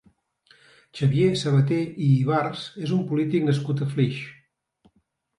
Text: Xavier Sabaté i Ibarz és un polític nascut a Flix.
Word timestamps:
Xavier 0.99 1.33
Sabaté 1.41 1.77
i 2.05 2.07
Ibarz 2.21 2.63
és 2.87 2.93
un 2.95 3.03
polític 3.11 3.45
nascut 3.49 3.83
a 3.85 3.89
Flix. 3.91 4.17